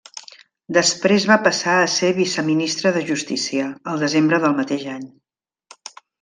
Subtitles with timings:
[0.77, 5.07] Després va passar a ser Viceministra de Justícia, al desembre del mateix any.